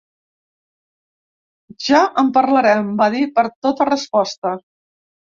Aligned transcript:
Ja 1.87 1.99
en 2.21 2.31
parlarem, 2.37 2.89
va 3.01 3.07
dir 3.17 3.21
per 3.35 3.43
tota 3.67 3.87
resposta. 3.91 4.55